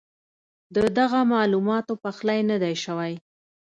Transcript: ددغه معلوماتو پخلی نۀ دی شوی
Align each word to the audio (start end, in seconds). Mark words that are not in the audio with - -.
ددغه 0.75 1.19
معلوماتو 1.31 1.93
پخلی 2.03 2.41
نۀ 2.49 2.57
دی 2.63 2.73
شوی 2.83 3.13